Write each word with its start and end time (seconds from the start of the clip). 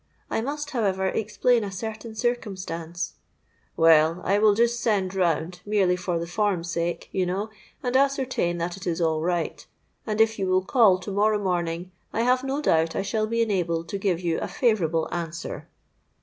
'I 0.31 0.41
must, 0.41 0.71
however, 0.71 1.09
explain 1.09 1.63
a 1.63 1.71
certain 1.71 2.15
circumstance——.'—'Well, 2.15 4.19
I 4.23 4.39
will 4.39 4.55
just 4.55 4.79
send 4.79 5.13
round, 5.13 5.61
merely 5.63 5.95
for 5.95 6.17
the 6.17 6.25
form's 6.25 6.71
sake, 6.71 7.07
you 7.11 7.23
know, 7.23 7.51
and 7.83 7.95
ascertain 7.95 8.57
that 8.57 8.75
it 8.77 8.87
is 8.87 8.99
all 8.99 9.21
right; 9.21 9.63
and 10.07 10.19
if 10.19 10.39
you 10.39 10.47
will 10.47 10.65
call 10.65 10.97
to 10.97 11.11
morrow 11.11 11.37
morning, 11.37 11.91
I 12.13 12.21
have 12.21 12.43
no 12.43 12.63
doubt 12.63 12.95
I 12.95 13.03
shall 13.03 13.27
be 13.27 13.43
enabled 13.43 13.89
to 13.89 13.99
give 13.99 14.19
you 14.21 14.39
a 14.39 14.47
favourable 14.47 15.07
answer.' 15.11 15.67